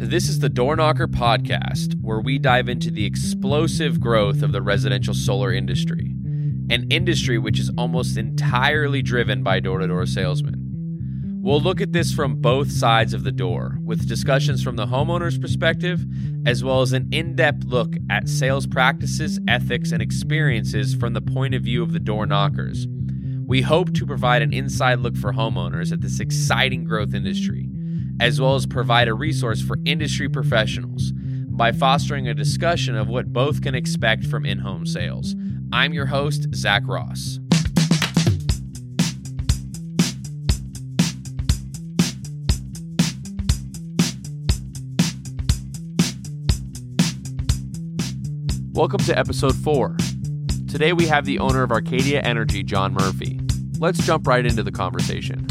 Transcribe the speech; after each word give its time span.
This 0.00 0.28
is 0.28 0.38
the 0.38 0.48
Door 0.48 0.76
Knocker 0.76 1.08
podcast, 1.08 2.00
where 2.00 2.20
we 2.20 2.38
dive 2.38 2.68
into 2.68 2.88
the 2.88 3.04
explosive 3.04 3.98
growth 3.98 4.44
of 4.44 4.52
the 4.52 4.62
residential 4.62 5.12
solar 5.12 5.52
industry, 5.52 6.14
an 6.70 6.86
industry 6.88 7.36
which 7.36 7.58
is 7.58 7.72
almost 7.76 8.16
entirely 8.16 9.02
driven 9.02 9.42
by 9.42 9.58
door 9.58 9.80
to 9.80 9.88
door 9.88 10.06
salesmen. 10.06 11.40
We'll 11.42 11.60
look 11.60 11.80
at 11.80 11.92
this 11.92 12.14
from 12.14 12.40
both 12.40 12.70
sides 12.70 13.12
of 13.12 13.24
the 13.24 13.32
door, 13.32 13.76
with 13.84 14.08
discussions 14.08 14.62
from 14.62 14.76
the 14.76 14.86
homeowner's 14.86 15.36
perspective, 15.36 16.06
as 16.46 16.62
well 16.62 16.80
as 16.80 16.92
an 16.92 17.08
in 17.10 17.34
depth 17.34 17.64
look 17.64 17.96
at 18.08 18.28
sales 18.28 18.68
practices, 18.68 19.40
ethics, 19.48 19.90
and 19.90 20.00
experiences 20.00 20.94
from 20.94 21.12
the 21.12 21.20
point 21.20 21.56
of 21.56 21.62
view 21.62 21.82
of 21.82 21.92
the 21.92 21.98
door 21.98 22.24
knockers. 22.24 22.86
We 23.48 23.62
hope 23.62 23.92
to 23.94 24.06
provide 24.06 24.42
an 24.42 24.52
inside 24.52 25.00
look 25.00 25.16
for 25.16 25.32
homeowners 25.32 25.90
at 25.90 26.02
this 26.02 26.20
exciting 26.20 26.84
growth 26.84 27.14
industry 27.14 27.68
as 28.20 28.40
well 28.40 28.56
as 28.56 28.66
provide 28.66 29.06
a 29.06 29.14
resource 29.14 29.62
for 29.62 29.78
industry 29.84 30.28
professionals 30.28 31.12
by 31.12 31.70
fostering 31.70 32.26
a 32.26 32.34
discussion 32.34 32.96
of 32.96 33.08
what 33.08 33.32
both 33.32 33.62
can 33.62 33.74
expect 33.74 34.26
from 34.26 34.44
in 34.44 34.58
home 34.58 34.84
sales. 34.84 35.34
I'm 35.72 35.92
your 35.92 36.06
host, 36.06 36.52
Zach 36.54 36.82
Ross. 36.86 37.38
Welcome 48.72 49.00
to 49.00 49.18
episode 49.18 49.56
four. 49.56 49.96
Today 50.68 50.92
we 50.92 51.06
have 51.06 51.24
the 51.24 51.38
owner 51.38 51.62
of 51.62 51.72
Arcadia 51.72 52.20
Energy, 52.20 52.62
John 52.62 52.94
Murphy. 52.94 53.40
Let's 53.78 54.04
jump 54.04 54.26
right 54.26 54.44
into 54.44 54.62
the 54.62 54.72
conversation. 54.72 55.48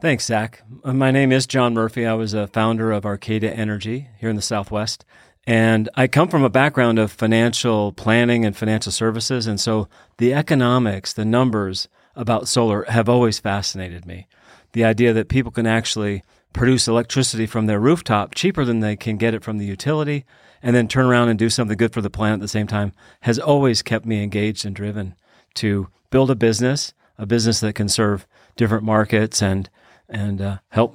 Thanks, 0.00 0.24
Zach. 0.24 0.62
Uh, 0.82 0.94
my 0.94 1.10
name 1.10 1.30
is 1.30 1.46
John 1.46 1.74
Murphy. 1.74 2.06
I 2.06 2.14
was 2.14 2.32
a 2.32 2.46
founder 2.46 2.90
of 2.90 3.04
Arcadia 3.04 3.52
Energy 3.52 4.08
here 4.18 4.30
in 4.30 4.36
the 4.36 4.40
Southwest. 4.40 5.04
And 5.46 5.90
I 5.94 6.06
come 6.06 6.28
from 6.28 6.42
a 6.42 6.48
background 6.48 6.98
of 6.98 7.12
financial 7.12 7.92
planning 7.92 8.46
and 8.46 8.56
financial 8.56 8.92
services. 8.92 9.46
And 9.46 9.60
so 9.60 9.88
the 10.16 10.32
economics, 10.32 11.12
the 11.12 11.26
numbers 11.26 11.86
about 12.16 12.48
solar 12.48 12.84
have 12.84 13.10
always 13.10 13.40
fascinated 13.40 14.06
me. 14.06 14.26
The 14.72 14.84
idea 14.84 15.12
that 15.12 15.28
people 15.28 15.52
can 15.52 15.66
actually 15.66 16.22
produce 16.54 16.88
electricity 16.88 17.44
from 17.44 17.66
their 17.66 17.78
rooftop 17.78 18.34
cheaper 18.34 18.64
than 18.64 18.80
they 18.80 18.96
can 18.96 19.18
get 19.18 19.34
it 19.34 19.44
from 19.44 19.58
the 19.58 19.66
utility 19.66 20.24
and 20.62 20.74
then 20.74 20.88
turn 20.88 21.04
around 21.04 21.28
and 21.28 21.38
do 21.38 21.50
something 21.50 21.76
good 21.76 21.92
for 21.92 22.00
the 22.00 22.08
planet 22.08 22.38
at 22.38 22.40
the 22.40 22.48
same 22.48 22.66
time 22.66 22.94
has 23.20 23.38
always 23.38 23.82
kept 23.82 24.06
me 24.06 24.22
engaged 24.22 24.64
and 24.64 24.74
driven 24.74 25.14
to 25.56 25.88
build 26.08 26.30
a 26.30 26.34
business, 26.34 26.94
a 27.18 27.26
business 27.26 27.60
that 27.60 27.74
can 27.74 27.88
serve 27.90 28.26
different 28.56 28.84
markets 28.84 29.42
and 29.42 29.68
and 30.10 30.40
uh, 30.40 30.58
help 30.68 30.94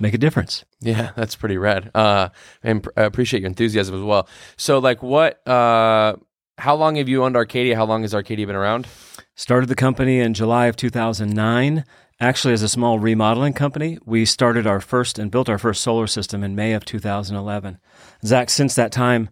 make 0.00 0.14
a 0.14 0.18
difference. 0.18 0.64
Yeah, 0.80 1.10
that's 1.16 1.36
pretty 1.36 1.58
rad. 1.58 1.90
Uh, 1.94 2.30
and 2.62 2.82
pr- 2.82 2.90
I 2.96 3.02
appreciate 3.02 3.40
your 3.40 3.48
enthusiasm 3.48 3.94
as 3.94 4.02
well. 4.02 4.28
So, 4.56 4.78
like, 4.78 5.02
what? 5.02 5.46
Uh, 5.46 6.16
how 6.58 6.74
long 6.76 6.96
have 6.96 7.08
you 7.08 7.24
owned 7.24 7.36
Arcadia? 7.36 7.76
How 7.76 7.84
long 7.84 8.02
has 8.02 8.14
Arcadia 8.14 8.46
been 8.46 8.56
around? 8.56 8.86
Started 9.34 9.68
the 9.68 9.74
company 9.74 10.20
in 10.20 10.34
July 10.34 10.66
of 10.66 10.76
2009. 10.76 11.84
Actually, 12.20 12.54
as 12.54 12.62
a 12.62 12.68
small 12.68 12.98
remodeling 12.98 13.52
company, 13.52 13.98
we 14.04 14.24
started 14.24 14.66
our 14.66 14.80
first 14.80 15.18
and 15.18 15.30
built 15.30 15.48
our 15.48 15.58
first 15.58 15.82
solar 15.82 16.06
system 16.06 16.44
in 16.44 16.54
May 16.54 16.72
of 16.72 16.84
2011. 16.84 17.78
Zach, 18.24 18.48
since 18.50 18.74
that 18.76 18.92
time, 18.92 19.30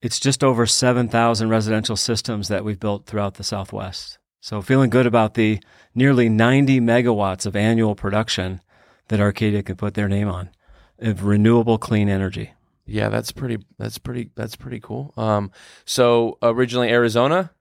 it's 0.00 0.20
just 0.20 0.44
over 0.44 0.64
7,000 0.64 1.48
residential 1.48 1.96
systems 1.96 2.48
that 2.48 2.64
we've 2.64 2.80
built 2.80 3.06
throughout 3.06 3.34
the 3.34 3.44
Southwest. 3.44 4.18
So 4.44 4.60
feeling 4.60 4.90
good 4.90 5.06
about 5.06 5.32
the 5.32 5.58
nearly 5.94 6.28
90 6.28 6.78
megawatts 6.82 7.46
of 7.46 7.56
annual 7.56 7.94
production 7.94 8.60
that 9.08 9.18
Arcadia 9.18 9.62
could 9.62 9.78
put 9.78 9.94
their 9.94 10.06
name 10.06 10.28
on 10.28 10.50
of 10.98 11.24
renewable 11.24 11.78
clean 11.78 12.10
energy. 12.10 12.52
Yeah, 12.84 13.08
that's 13.08 13.32
pretty. 13.32 13.64
That's 13.78 13.96
pretty. 13.96 14.28
That's 14.34 14.54
pretty 14.54 14.80
cool. 14.80 15.14
Um, 15.16 15.50
so 15.86 16.36
originally 16.42 16.90
Arizona. 16.90 17.52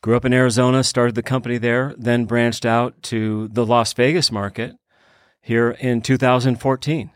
Grew 0.00 0.16
up 0.16 0.24
in 0.24 0.32
Arizona, 0.32 0.82
started 0.82 1.16
the 1.16 1.22
company 1.22 1.58
there, 1.58 1.94
then 1.98 2.24
branched 2.24 2.64
out 2.64 3.00
to 3.02 3.48
the 3.48 3.66
Las 3.66 3.92
Vegas 3.92 4.32
market 4.32 4.74
here 5.42 5.72
in 5.80 6.00
2014, 6.00 7.10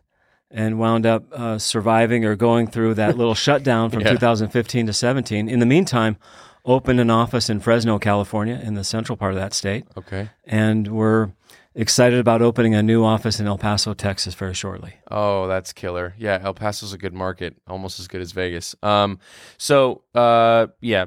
and 0.50 0.78
wound 0.78 1.06
up 1.06 1.24
uh, 1.32 1.58
surviving 1.58 2.26
or 2.26 2.36
going 2.36 2.66
through 2.66 2.92
that 2.94 3.16
little 3.18 3.34
shutdown 3.34 3.88
from 3.88 4.02
yeah. 4.02 4.10
2015 4.10 4.86
to 4.86 4.92
17. 4.92 5.48
In 5.48 5.58
the 5.58 5.66
meantime, 5.66 6.18
opened 6.66 7.00
an 7.00 7.10
office 7.10 7.48
in 7.48 7.60
Fresno, 7.60 7.98
California, 7.98 8.60
in 8.62 8.74
the 8.74 8.84
central 8.84 9.16
part 9.16 9.32
of 9.32 9.38
that 9.38 9.54
state. 9.54 9.86
Okay. 9.96 10.28
And 10.44 10.88
we're 10.88 11.30
excited 11.74 12.18
about 12.18 12.42
opening 12.42 12.74
a 12.74 12.82
new 12.82 13.04
office 13.04 13.38
in 13.38 13.46
El 13.46 13.56
Paso, 13.56 13.94
Texas, 13.94 14.34
very 14.34 14.54
shortly. 14.54 14.94
Oh, 15.10 15.46
that's 15.46 15.72
killer! 15.72 16.14
Yeah, 16.18 16.40
El 16.42 16.54
Paso's 16.54 16.92
a 16.92 16.98
good 16.98 17.14
market, 17.14 17.56
almost 17.68 18.00
as 18.00 18.08
good 18.08 18.20
as 18.20 18.32
Vegas. 18.32 18.74
Um, 18.82 19.20
so 19.56 20.02
uh, 20.14 20.66
yeah, 20.80 21.06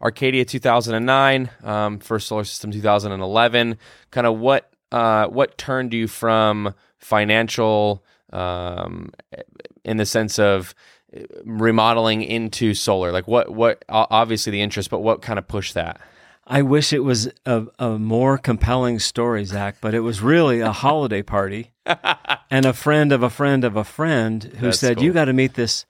Arcadia 0.00 0.44
2009, 0.44 1.50
um, 1.62 1.98
first 1.98 2.28
solar 2.28 2.44
system 2.44 2.70
2011. 2.70 3.76
Kind 4.10 4.26
of 4.26 4.38
what 4.38 4.72
uh, 4.90 5.26
what 5.26 5.58
turned 5.58 5.92
you 5.92 6.08
from 6.08 6.74
financial, 6.98 8.04
um, 8.32 9.10
in 9.84 9.98
the 9.98 10.06
sense 10.06 10.38
of 10.38 10.74
remodeling 11.44 12.22
into 12.22 12.74
solar? 12.74 13.12
Like 13.12 13.28
what 13.28 13.50
what 13.50 13.84
obviously 13.88 14.50
the 14.52 14.62
interest, 14.62 14.90
but 14.90 15.00
what 15.00 15.22
kind 15.22 15.38
of 15.38 15.46
pushed 15.48 15.74
that? 15.74 16.00
I 16.46 16.62
wish 16.62 16.92
it 16.92 17.00
was 17.00 17.30
a, 17.46 17.66
a 17.78 17.98
more 17.98 18.36
compelling 18.36 18.98
story, 18.98 19.44
Zach, 19.46 19.76
but 19.80 19.94
it 19.94 20.00
was 20.00 20.20
really 20.20 20.60
a 20.60 20.72
holiday 20.72 21.22
party 21.22 21.72
and 22.50 22.66
a 22.66 22.74
friend 22.74 23.12
of 23.12 23.22
a 23.22 23.30
friend 23.30 23.64
of 23.64 23.76
a 23.76 23.84
friend 23.84 24.44
who 24.44 24.66
That's 24.66 24.78
said, 24.78 24.96
cool. 24.96 25.04
You 25.04 25.12
got 25.14 25.24
to 25.26 25.32
meet 25.32 25.54
this 25.54 25.86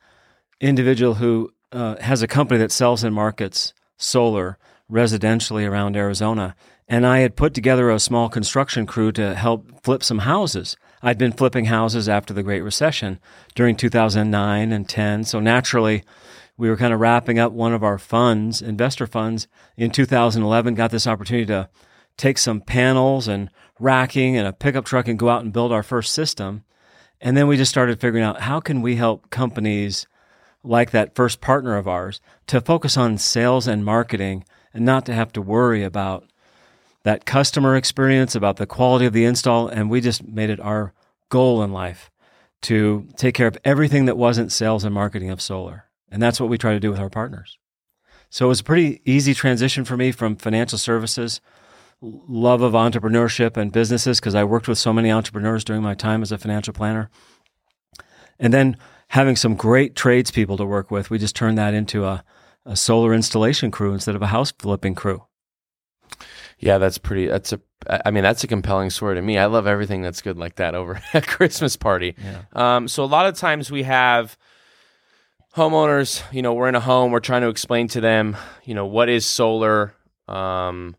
individual 0.61 1.15
who 1.15 1.53
uh, 1.73 1.97
has 2.01 2.23
a 2.23 2.29
company 2.29 2.59
that 2.59 2.71
sells 2.71 3.03
and 3.03 3.15
markets 3.15 3.75
solar 3.97 4.59
residentially 4.91 5.69
around 5.69 5.97
Arizona. 5.97 6.55
And 6.87 7.07
I 7.07 7.19
had 7.21 7.35
put 7.35 7.55
together 7.55 7.91
a 7.91 7.99
small 7.99 8.29
construction 8.29 8.87
crew 8.87 9.11
to 9.13 9.35
help 9.35 9.83
flip 9.83 10.05
some 10.05 10.21
houses. 10.21 10.77
I'd 11.07 11.19
been 11.19 11.33
flipping 11.33 11.67
houses 11.67 12.09
after 12.09 12.33
the 12.33 12.43
Great 12.43 12.63
Recession 12.63 13.21
during 13.55 13.77
2009 13.77 14.73
and 14.73 14.89
10. 14.89 15.25
So 15.25 15.39
naturally, 15.39 16.03
we 16.57 16.71
were 16.71 16.79
kind 16.79 16.95
of 16.95 17.01
wrapping 17.01 17.39
up 17.39 17.53
one 17.53 17.75
of 17.75 17.85
our 17.85 17.99
funds, 17.99 18.63
investor 18.63 19.07
funds, 19.07 19.47
in 19.77 19.91
2011. 19.91 20.75
Got 20.75 20.91
this 20.91 21.07
opportunity 21.07 21.45
to 21.45 21.69
take 22.17 22.39
some 22.39 22.63
panels 22.63 23.29
and 23.29 23.51
racking 23.79 24.39
and 24.39 24.49
a 24.49 24.53
pickup 24.55 24.87
truck 24.87 25.07
and 25.07 25.19
go 25.19 25.29
out 25.29 25.45
and 25.45 25.53
build 25.53 25.73
our 25.73 25.83
first 25.83 26.15
system. 26.15 26.65
And 27.21 27.37
then 27.37 27.49
we 27.49 27.59
just 27.59 27.71
started 27.71 28.01
figuring 28.01 28.25
out 28.25 28.41
how 28.41 28.61
can 28.61 28.81
we 28.81 28.97
help 28.97 29.29
companies 29.29 30.07
like 30.63 30.91
that 30.93 31.15
first 31.15 31.43
partner 31.43 31.77
of 31.77 31.87
ours 31.87 32.23
to 32.47 32.63
focus 32.63 32.97
on 32.97 33.19
sales 33.19 33.69
and 33.69 33.85
marketing 33.85 34.47
and 34.73 34.87
not 34.87 35.05
to 35.05 35.13
have 35.13 35.35
to 35.35 35.43
worry 35.43 35.85
about 35.85 36.25
that 37.05 37.27
customer 37.27 37.77
experience, 37.77 38.35
about 38.35 38.57
the 38.57 38.67
quality 38.67 39.07
of 39.07 39.13
the 39.13 39.25
install. 39.25 39.69
And 39.69 39.89
we 39.89 40.01
just 40.01 40.27
made 40.27 40.51
it 40.51 40.61
our 40.61 40.93
goal 41.29 41.63
in 41.63 41.73
life 41.73 42.11
to 42.63 43.07
take 43.17 43.35
care 43.35 43.47
of 43.47 43.59
everything 43.65 44.07
that 44.07 44.17
wasn't 44.17 44.51
sales 44.51 44.85
and 44.85 44.95
marketing 44.95 45.31
of 45.31 45.41
solar. 45.41 45.85
And 46.11 46.23
that's 46.23 46.41
what 46.41 46.49
we 46.49 46.59
try 46.59 46.73
to 46.73 46.81
do 46.81 46.91
with 46.91 47.01
our 47.01 47.11
partners. 47.11 47.59
So 48.31 48.47
it 48.47 48.49
was 48.49 48.61
a 48.61 48.65
pretty 48.65 49.03
easy 49.05 49.35
transition 49.35 49.85
for 49.85 49.97
me 49.97 50.13
from 50.13 50.37
financial 50.37 50.79
services, 50.79 51.41
love 52.01 52.63
of 52.63 52.73
entrepreneurship 52.73 53.57
and 53.57 53.71
businesses, 53.71 54.19
because 54.19 54.35
I 54.35 54.45
worked 54.45 54.67
with 54.67 54.79
so 54.79 54.93
many 54.93 55.11
entrepreneurs 55.11 55.63
during 55.63 55.83
my 55.83 55.95
time 55.95 56.23
as 56.23 56.33
a 56.33 56.39
financial 56.39 56.73
planner. 56.73 57.11
And 58.39 58.53
then 58.53 58.77
having 59.09 59.37
some 59.37 59.55
great 59.55 59.95
tradespeople 59.95 60.57
to 60.57 60.65
work 60.65 60.91
with, 60.91 61.11
we 61.11 61.19
just 61.19 61.37
turned 61.37 61.59
that 61.59 61.75
into 61.75 62.05
a, 62.05 62.25
a 62.65 62.77
solar 62.77 63.15
installation 63.15 63.71
crew 63.71 63.93
instead 63.93 64.17
of 64.17 64.23
a 64.23 64.29
house 64.29 64.53
flipping 64.59 64.95
crew. 64.95 65.25
Yeah, 66.65 66.79
that's 66.79 66.97
pretty. 66.97 67.27
That's 67.27 67.53
a. 67.53 67.61
I 68.07 68.11
mean, 68.11 68.23
that's 68.23 68.43
a 68.43 68.47
compelling 68.47 68.89
story 68.89 69.17
to 69.17 69.23
me. 69.23 69.37
I 69.37 69.45
love 69.47 69.67
everything 69.67 70.01
that's 70.01 70.23
good 70.23 70.39
like 70.39 70.57
that 70.57 70.75
over 70.75 71.03
a 71.15 71.21
Christmas 71.21 71.77
party. 71.77 72.17
Yeah. 72.17 72.43
Um, 72.55 72.89
so 72.89 73.05
a 73.05 73.07
lot 73.07 73.27
of 73.27 73.37
times 73.37 73.71
we 73.71 73.83
have 73.83 74.39
homeowners. 75.55 76.23
You 76.33 76.41
know, 76.41 76.55
we're 76.55 76.71
in 76.71 76.75
a 76.75 76.81
home. 76.81 77.13
We're 77.13 77.21
trying 77.21 77.43
to 77.43 77.49
explain 77.49 77.89
to 77.89 78.01
them. 78.01 78.39
You 78.65 78.75
know, 78.75 78.87
what 78.87 79.11
is 79.11 79.27
solar. 79.27 79.95
Um, 80.27 80.97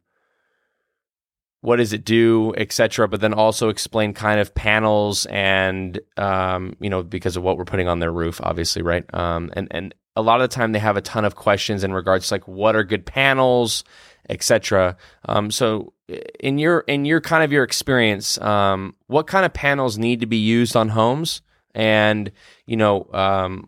what 1.61 1.77
does 1.77 1.93
it 1.93 2.05
do, 2.05 2.53
etc. 2.55 3.07
But 3.07 3.21
then 3.21 3.33
also 3.33 3.69
explain 3.69 4.13
kind 4.13 4.39
of 4.39 4.53
panels 4.53 5.25
and 5.25 5.99
um, 6.15 6.75
you 6.79 6.91
know 6.91 7.01
because 7.01 7.37
of 7.37 7.43
what 7.43 7.57
we're 7.57 7.65
putting 7.65 7.87
on 7.87 7.97
their 7.97 8.11
roof, 8.11 8.39
obviously, 8.43 8.83
right? 8.83 9.11
Um, 9.15 9.49
and 9.53 9.67
and 9.71 9.95
a 10.15 10.21
lot 10.21 10.41
of 10.41 10.47
the 10.49 10.55
time 10.55 10.73
they 10.73 10.79
have 10.79 10.95
a 10.95 11.01
ton 11.01 11.25
of 11.25 11.35
questions 11.35 11.83
in 11.83 11.91
regards 11.91 12.27
to 12.27 12.35
like 12.35 12.47
what 12.47 12.75
are 12.75 12.83
good 12.83 13.07
panels 13.07 13.83
etc. 14.29 14.97
Um, 15.27 15.51
so, 15.51 15.93
in 16.39 16.57
your 16.57 16.81
in 16.81 17.05
your 17.05 17.21
kind 17.21 17.43
of 17.43 17.51
your 17.51 17.63
experience, 17.63 18.39
um, 18.41 18.95
what 19.07 19.27
kind 19.27 19.45
of 19.45 19.53
panels 19.53 19.97
need 19.97 20.19
to 20.21 20.25
be 20.25 20.37
used 20.37 20.75
on 20.75 20.89
homes, 20.89 21.41
and 21.73 22.31
you 22.65 22.77
know, 22.77 23.09
um, 23.13 23.67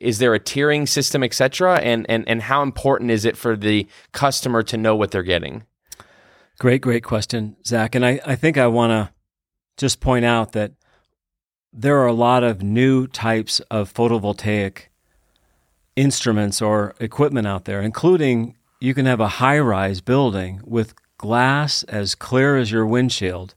is 0.00 0.18
there 0.18 0.34
a 0.34 0.40
tiering 0.40 0.88
system, 0.88 1.22
etc. 1.22 1.80
And 1.80 2.06
and 2.08 2.28
and 2.28 2.42
how 2.42 2.62
important 2.62 3.10
is 3.10 3.24
it 3.24 3.36
for 3.36 3.56
the 3.56 3.86
customer 4.12 4.62
to 4.64 4.76
know 4.76 4.96
what 4.96 5.10
they're 5.10 5.22
getting? 5.22 5.64
Great, 6.58 6.80
great 6.82 7.04
question, 7.04 7.56
Zach. 7.64 7.94
And 7.94 8.04
I, 8.04 8.20
I 8.26 8.34
think 8.34 8.58
I 8.58 8.66
want 8.66 8.90
to 8.90 9.12
just 9.76 10.00
point 10.00 10.24
out 10.24 10.52
that 10.52 10.72
there 11.72 11.98
are 11.98 12.06
a 12.06 12.12
lot 12.12 12.42
of 12.42 12.62
new 12.62 13.06
types 13.06 13.60
of 13.70 13.92
photovoltaic 13.94 14.86
instruments 15.94 16.60
or 16.60 16.94
equipment 16.98 17.46
out 17.46 17.64
there, 17.64 17.80
including 17.80 18.56
you 18.80 18.94
can 18.94 19.06
have 19.06 19.20
a 19.20 19.28
high 19.28 19.58
rise 19.58 20.00
building 20.00 20.60
with 20.64 20.94
glass 21.16 21.82
as 21.84 22.14
clear 22.14 22.56
as 22.56 22.70
your 22.70 22.86
windshield 22.86 23.54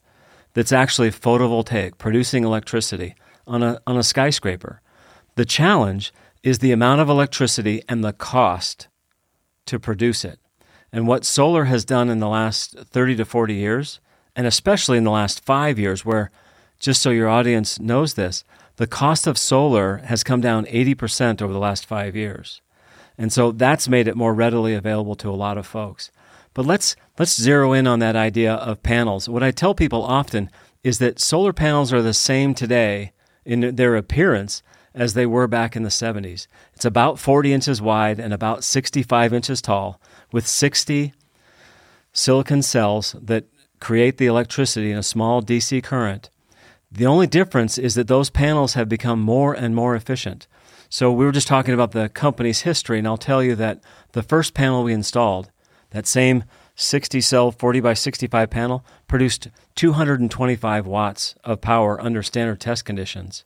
that's 0.53 0.71
actually 0.71 1.11
photovoltaic, 1.11 1.97
producing 1.97 2.43
electricity 2.43 3.15
on 3.45 3.61
a, 3.63 3.79
on 3.85 3.97
a 3.97 4.03
skyscraper. 4.03 4.81
The 5.35 5.45
challenge 5.45 6.11
is 6.43 6.59
the 6.59 6.71
amount 6.71 7.01
of 7.01 7.09
electricity 7.09 7.83
and 7.87 8.03
the 8.03 8.13
cost 8.13 8.87
to 9.67 9.79
produce 9.79 10.25
it. 10.25 10.39
And 10.91 11.07
what 11.07 11.23
solar 11.23 11.65
has 11.65 11.85
done 11.85 12.09
in 12.09 12.19
the 12.19 12.27
last 12.27 12.77
30 12.77 13.15
to 13.17 13.25
40 13.25 13.53
years, 13.53 13.99
and 14.35 14.45
especially 14.47 14.97
in 14.97 15.03
the 15.03 15.11
last 15.11 15.45
five 15.45 15.79
years, 15.79 16.03
where, 16.03 16.31
just 16.79 17.01
so 17.01 17.11
your 17.11 17.29
audience 17.29 17.79
knows 17.79 18.15
this, 18.15 18.43
the 18.77 18.87
cost 18.87 19.27
of 19.27 19.37
solar 19.37 19.97
has 19.97 20.23
come 20.23 20.41
down 20.41 20.65
80% 20.65 21.41
over 21.41 21.53
the 21.53 21.59
last 21.59 21.85
five 21.85 22.15
years. 22.15 22.61
And 23.17 23.31
so 23.31 23.51
that's 23.51 23.87
made 23.87 24.07
it 24.07 24.15
more 24.15 24.33
readily 24.33 24.73
available 24.73 25.15
to 25.15 25.29
a 25.29 25.31
lot 25.31 25.57
of 25.57 25.67
folks. 25.67 26.11
But 26.53 26.65
let's, 26.65 26.95
let's 27.17 27.39
zero 27.39 27.73
in 27.73 27.87
on 27.87 27.99
that 27.99 28.15
idea 28.15 28.53
of 28.53 28.83
panels. 28.83 29.29
What 29.29 29.43
I 29.43 29.51
tell 29.51 29.73
people 29.73 30.03
often 30.03 30.49
is 30.83 30.99
that 30.99 31.19
solar 31.19 31.53
panels 31.53 31.93
are 31.93 32.01
the 32.01 32.13
same 32.13 32.53
today 32.53 33.13
in 33.45 33.75
their 33.75 33.95
appearance 33.95 34.63
as 34.93 35.13
they 35.13 35.25
were 35.25 35.47
back 35.47 35.75
in 35.75 35.83
the 35.83 35.89
70s. 35.89 36.47
It's 36.73 36.85
about 36.85 37.19
40 37.19 37.53
inches 37.53 37.81
wide 37.81 38.19
and 38.19 38.33
about 38.33 38.63
65 38.63 39.33
inches 39.33 39.61
tall, 39.61 40.01
with 40.31 40.47
60 40.47 41.13
silicon 42.13 42.61
cells 42.61 43.15
that 43.21 43.45
create 43.79 44.17
the 44.17 44.27
electricity 44.27 44.91
in 44.91 44.97
a 44.97 45.03
small 45.03 45.41
DC 45.41 45.83
current. 45.83 46.29
The 46.91 47.05
only 47.05 47.27
difference 47.27 47.77
is 47.77 47.95
that 47.95 48.07
those 48.07 48.29
panels 48.29 48.73
have 48.73 48.89
become 48.89 49.21
more 49.21 49.53
and 49.53 49.73
more 49.73 49.95
efficient. 49.95 50.47
So 50.93 51.09
we 51.09 51.23
were 51.23 51.31
just 51.31 51.47
talking 51.47 51.73
about 51.73 51.93
the 51.93 52.09
company's 52.09 52.63
history, 52.63 52.97
and 52.97 53.07
I'll 53.07 53.15
tell 53.15 53.41
you 53.41 53.55
that 53.55 53.79
the 54.11 54.21
first 54.21 54.53
panel 54.53 54.83
we 54.83 54.91
installed, 54.91 55.49
that 55.91 56.05
same 56.05 56.43
60 56.75 57.21
cell 57.21 57.49
40 57.49 57.79
by 57.79 57.93
65 57.93 58.49
panel, 58.49 58.83
produced 59.07 59.47
225 59.75 60.85
watts 60.85 61.33
of 61.45 61.61
power 61.61 61.99
under 62.01 62.21
standard 62.21 62.59
test 62.59 62.83
conditions. 62.83 63.45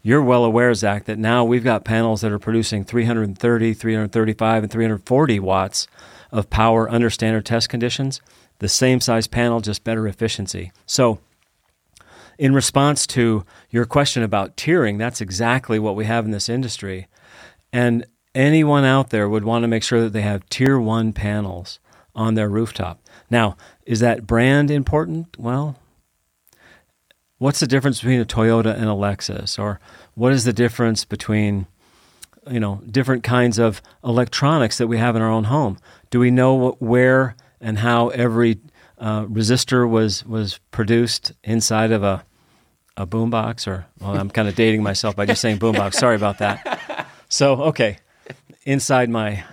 You're 0.00 0.22
well 0.22 0.46
aware, 0.46 0.72
Zach, 0.72 1.04
that 1.04 1.18
now 1.18 1.44
we've 1.44 1.62
got 1.62 1.84
panels 1.84 2.22
that 2.22 2.32
are 2.32 2.38
producing 2.38 2.84
330, 2.84 3.74
335, 3.74 4.62
and 4.62 4.72
340 4.72 5.40
watts 5.40 5.88
of 6.32 6.48
power 6.48 6.90
under 6.90 7.10
standard 7.10 7.44
test 7.44 7.68
conditions. 7.68 8.22
The 8.60 8.68
same 8.68 9.02
size 9.02 9.26
panel, 9.26 9.60
just 9.60 9.84
better 9.84 10.08
efficiency. 10.08 10.72
So, 10.86 11.18
in 12.38 12.54
response 12.54 13.06
to 13.08 13.44
your 13.68 13.84
question 13.84 14.22
about 14.22 14.56
tiering, 14.56 14.98
that's 14.98 15.20
exactly 15.20 15.78
what 15.78 15.96
we 15.96 16.04
have 16.04 16.24
in 16.24 16.30
this 16.30 16.48
industry. 16.48 17.08
And 17.72 18.06
anyone 18.34 18.84
out 18.84 19.10
there 19.10 19.28
would 19.28 19.44
want 19.44 19.64
to 19.64 19.68
make 19.68 19.82
sure 19.82 20.00
that 20.00 20.12
they 20.12 20.22
have 20.22 20.48
tier 20.48 20.78
one 20.78 21.12
panels 21.12 21.80
on 22.14 22.34
their 22.34 22.48
rooftop. 22.48 23.00
Now, 23.28 23.56
is 23.84 24.00
that 24.00 24.26
brand 24.26 24.70
important? 24.70 25.36
Well, 25.38 25.76
what's 27.38 27.60
the 27.60 27.66
difference 27.66 27.98
between 28.00 28.20
a 28.20 28.24
Toyota 28.24 28.74
and 28.74 28.84
a 28.84 28.94
Lexus? 28.94 29.58
Or 29.58 29.80
what 30.14 30.32
is 30.32 30.44
the 30.44 30.52
difference 30.52 31.04
between 31.04 31.66
you 32.48 32.60
know 32.60 32.80
different 32.90 33.24
kinds 33.24 33.58
of 33.58 33.82
electronics 34.02 34.78
that 34.78 34.86
we 34.86 34.98
have 34.98 35.16
in 35.16 35.22
our 35.22 35.30
own 35.30 35.44
home? 35.44 35.78
Do 36.10 36.20
we 36.20 36.30
know 36.30 36.54
what, 36.54 36.80
where 36.80 37.36
and 37.60 37.78
how 37.78 38.08
every 38.08 38.60
uh, 38.98 39.24
resistor 39.24 39.88
was 39.88 40.24
was 40.24 40.58
produced 40.70 41.32
inside 41.44 41.92
of 41.92 42.02
a 42.02 42.24
a 42.98 43.06
boombox, 43.06 43.66
or 43.66 43.86
well, 44.00 44.18
I'm 44.18 44.28
kind 44.28 44.48
of 44.48 44.54
dating 44.54 44.82
myself 44.82 45.16
by 45.16 45.24
just 45.24 45.40
saying 45.40 45.58
boombox. 45.58 45.94
Sorry 45.94 46.16
about 46.16 46.38
that. 46.38 47.06
So, 47.30 47.62
okay, 47.64 47.98
inside 48.64 49.08
my 49.08 49.44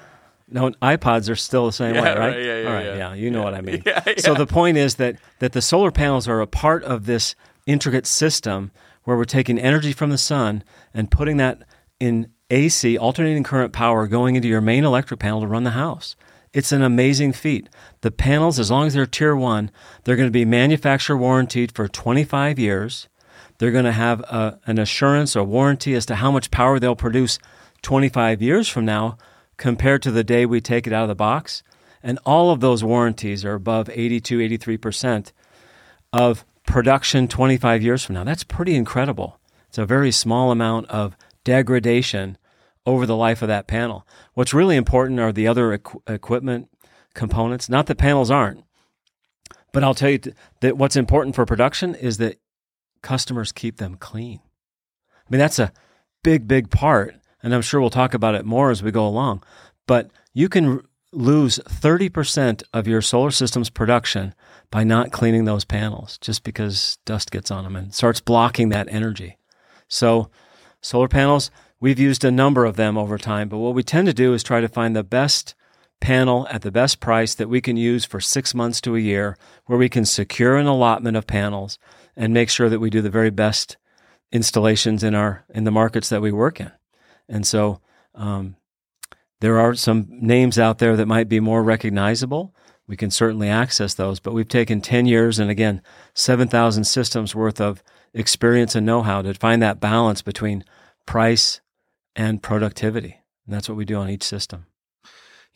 no 0.47 0.71
iPods 0.81 1.30
are 1.30 1.36
still 1.36 1.65
the 1.65 1.71
same 1.71 1.95
yeah, 1.95 2.01
way, 2.01 2.09
right? 2.09 2.18
right? 2.18 2.38
Yeah, 2.38 2.62
yeah, 2.62 2.68
All 2.68 2.74
right, 2.74 2.86
yeah. 2.86 2.95
yeah. 2.95 3.13
You 3.13 3.31
know 3.31 3.39
yeah. 3.39 3.44
what 3.45 3.53
I 3.53 3.62
mean. 3.62 3.83
So 4.18 4.33
the 4.33 4.45
point 4.45 4.77
is 4.77 4.95
that 4.95 5.18
that 5.39 5.53
the 5.53 5.62
solar 5.62 5.92
panels 5.92 6.27
are 6.27 6.42
a 6.42 6.47
part 6.47 6.83
of 6.83 7.06
this 7.06 7.36
intricate 7.65 8.07
system 8.07 8.71
where 9.03 9.18
we're 9.18 9.25
taking 9.25 9.59
energy 9.59 9.91
from 9.91 10.09
the 10.09 10.18
sun 10.18 10.63
and 10.94 11.12
putting 11.12 11.38
that 11.38 11.62
in 12.00 12.31
AC, 12.50 12.98
alternating 12.98 13.44
current 13.44 13.74
power, 13.74 14.07
going 14.07 14.36
into 14.36 14.48
your 14.48 14.62
main 14.62 14.83
electric 14.83 15.19
panel 15.19 15.41
to 15.41 15.48
run 15.48 15.63
the 15.63 15.71
house. 15.71 16.15
It's 16.53 16.71
an 16.71 16.81
amazing 16.81 17.33
feat. 17.33 17.68
The 18.01 18.12
panels, 18.12 18.59
as 18.59 18.71
long 18.71 18.88
as 18.88 18.94
they're 18.94 19.06
tier 19.06 19.36
one, 19.36 19.71
they're 20.03 20.15
going 20.15 20.27
to 20.27 20.31
be 20.31 20.45
manufacturer 20.45 21.18
warranted 21.18 21.74
for 21.74 21.88
25 21.88 22.57
years. 22.57 23.09
They're 23.57 23.71
going 23.71 23.85
to 23.85 23.91
have 23.91 24.21
a, 24.21 24.59
an 24.65 24.79
assurance 24.79 25.35
or 25.35 25.43
warranty 25.43 25.93
as 25.93 26.05
to 26.07 26.15
how 26.15 26.31
much 26.31 26.51
power 26.51 26.79
they'll 26.79 26.95
produce 26.95 27.39
25 27.81 28.41
years 28.41 28.67
from 28.67 28.85
now 28.85 29.17
compared 29.57 30.01
to 30.03 30.11
the 30.11 30.23
day 30.23 30.45
we 30.45 30.59
take 30.61 30.87
it 30.87 30.93
out 30.93 31.03
of 31.03 31.07
the 31.09 31.15
box. 31.15 31.63
And 32.03 32.19
all 32.25 32.51
of 32.51 32.59
those 32.59 32.83
warranties 32.83 33.45
are 33.45 33.53
above 33.53 33.89
82, 33.89 34.39
83% 34.39 35.31
of 36.13 36.45
production 36.65 37.27
25 37.27 37.81
years 37.81 38.03
from 38.03 38.15
now. 38.15 38.23
That's 38.23 38.43
pretty 38.43 38.75
incredible. 38.75 39.39
It's 39.69 39.77
a 39.77 39.85
very 39.85 40.11
small 40.11 40.51
amount 40.51 40.87
of 40.87 41.15
degradation 41.43 42.37
over 42.85 43.05
the 43.05 43.15
life 43.15 43.41
of 43.41 43.47
that 43.47 43.67
panel. 43.67 44.05
What's 44.33 44.53
really 44.53 44.75
important 44.75 45.19
are 45.19 45.31
the 45.31 45.47
other 45.47 45.77
equ- 45.77 46.01
equipment 46.07 46.69
components. 47.13 47.69
Not 47.69 47.87
that 47.87 47.97
panels 47.97 48.29
aren't, 48.29 48.63
but 49.71 49.83
I'll 49.83 49.95
tell 49.95 50.11
you 50.11 50.19
that 50.61 50.77
what's 50.77 50.95
important 50.95 51.35
for 51.35 51.45
production 51.45 51.95
is 51.95 52.17
that 52.17 52.39
customers 53.05 53.53
keep 53.53 53.77
them 53.77 53.95
clean. 53.95 54.41
I 55.25 55.27
mean, 55.29 55.39
that's 55.39 55.59
a 55.59 55.71
big, 56.23 56.47
big 56.47 56.69
part. 56.69 57.15
And 57.41 57.53
I'm 57.53 57.61
sure 57.61 57.79
we'll 57.79 57.91
talk 57.91 58.15
about 58.15 58.35
it 58.35 58.43
more 58.43 58.71
as 58.71 58.81
we 58.81 58.91
go 58.91 59.07
along. 59.07 59.43
But 59.87 60.09
you 60.33 60.49
can 60.49 60.81
lose 61.11 61.59
30% 61.59 62.63
of 62.73 62.87
your 62.87 63.01
solar 63.01 63.29
system's 63.31 63.69
production 63.69 64.33
by 64.71 64.83
not 64.83 65.11
cleaning 65.11 65.45
those 65.45 65.63
panels 65.63 66.17
just 66.17 66.43
because 66.43 66.97
dust 67.05 67.31
gets 67.31 67.51
on 67.51 67.63
them 67.63 67.75
and 67.75 67.93
starts 67.93 68.19
blocking 68.19 68.69
that 68.69 68.87
energy. 68.89 69.37
So, 69.87 70.31
solar 70.81 71.07
panels, 71.07 71.51
we've 71.79 71.99
used 71.99 72.25
a 72.25 72.31
number 72.31 72.65
of 72.65 72.75
them 72.75 72.97
over 72.97 73.19
time, 73.19 73.47
but 73.47 73.59
what 73.59 73.75
we 73.75 73.83
tend 73.83 74.07
to 74.07 74.13
do 74.13 74.33
is 74.33 74.41
try 74.41 74.59
to 74.59 74.67
find 74.67 74.95
the 74.95 75.03
best 75.03 75.53
panel 76.01 76.47
at 76.49 76.63
the 76.63 76.71
best 76.71 76.99
price 76.99 77.35
that 77.35 77.49
we 77.49 77.61
can 77.61 77.77
use 77.77 78.03
for 78.03 78.19
six 78.19 78.53
months 78.53 78.81
to 78.81 78.95
a 78.95 78.99
year, 78.99 79.37
where 79.65 79.79
we 79.79 79.89
can 79.89 80.05
secure 80.05 80.57
an 80.57 80.65
allotment 80.65 81.15
of 81.15 81.27
panels 81.27 81.77
and 82.15 82.33
make 82.33 82.50
sure 82.50 82.69
that 82.69 82.79
we 82.79 82.89
do 82.89 83.01
the 83.01 83.09
very 83.09 83.29
best 83.29 83.77
installations 84.31 85.03
in 85.03 85.15
our 85.15 85.45
in 85.53 85.63
the 85.63 85.71
markets 85.71 86.09
that 86.09 86.21
we 86.21 86.31
work 86.31 86.59
in. 86.59 86.72
And 87.27 87.45
so, 87.45 87.81
um, 88.13 88.55
there 89.41 89.60
are 89.60 89.75
some 89.75 90.07
names 90.10 90.57
out 90.57 90.79
there 90.79 90.95
that 90.95 91.07
might 91.07 91.29
be 91.29 91.39
more 91.39 91.63
recognizable. 91.63 92.55
We 92.88 92.95
can 92.95 93.12
certainly 93.12 93.50
access 93.50 93.93
those, 93.93 94.19
but 94.19 94.34
we've 94.34 94.48
taken 94.48 94.79
10 94.79 95.07
years 95.07 95.39
and 95.39 95.50
again, 95.50 95.81
7,000 96.13 96.84
systems 96.84 97.34
worth 97.34 97.60
of 97.60 97.84
experience 98.13 98.75
and 98.75 98.86
know 98.86 99.01
how 99.01 99.22
to 99.22 99.34
find 99.34 99.62
that 99.62 99.79
balance 99.79 100.22
between 100.22 100.63
price 101.05 101.62
and 102.15 102.41
productivity. 102.41 103.22
And 103.45 103.53
that's 103.53 103.67
what 103.67 103.77
we 103.77 103.86
do 103.86 103.98
on 103.98 104.10
each 104.10 104.24
system. 104.24 104.67